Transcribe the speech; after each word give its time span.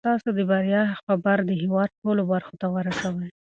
تاسو 0.09 0.29
د 0.37 0.39
بریا 0.49 0.83
خبر 1.03 1.37
د 1.49 1.51
هیواد 1.61 1.89
ټولو 2.01 2.21
برخو 2.31 2.53
ته 2.61 2.67
ورسوئ. 2.75 3.29